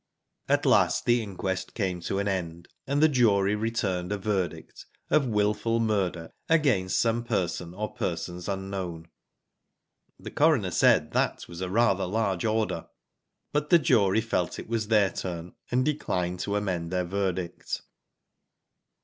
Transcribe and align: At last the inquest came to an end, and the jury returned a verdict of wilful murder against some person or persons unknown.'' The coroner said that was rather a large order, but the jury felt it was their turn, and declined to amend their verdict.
At 0.49 0.65
last 0.65 1.05
the 1.05 1.21
inquest 1.21 1.75
came 1.75 2.01
to 2.01 2.17
an 2.17 2.27
end, 2.27 2.67
and 2.87 3.03
the 3.03 3.07
jury 3.07 3.53
returned 3.53 4.11
a 4.11 4.17
verdict 4.17 4.87
of 5.11 5.27
wilful 5.27 5.79
murder 5.79 6.31
against 6.49 6.99
some 6.99 7.23
person 7.23 7.75
or 7.75 7.93
persons 7.93 8.49
unknown.'' 8.49 9.09
The 10.19 10.31
coroner 10.31 10.71
said 10.71 11.11
that 11.11 11.47
was 11.47 11.63
rather 11.63 12.05
a 12.05 12.07
large 12.07 12.45
order, 12.45 12.87
but 13.53 13.69
the 13.69 13.77
jury 13.77 14.21
felt 14.21 14.57
it 14.57 14.67
was 14.67 14.87
their 14.87 15.11
turn, 15.11 15.53
and 15.69 15.85
declined 15.85 16.39
to 16.39 16.55
amend 16.55 16.89
their 16.89 17.05
verdict. 17.05 17.83